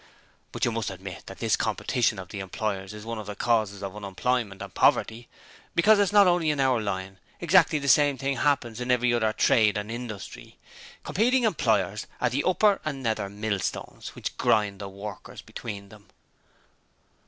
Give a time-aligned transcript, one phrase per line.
[0.51, 3.83] But you must admit that this competition of the employers is one of the causes
[3.83, 5.29] of unemployment and poverty,
[5.75, 9.31] because it's not only in our line exactly the same thing happens in every other
[9.31, 10.57] trade and industry.
[11.03, 16.07] Competing employers are the upper and nether millstones which grind the workers between them.'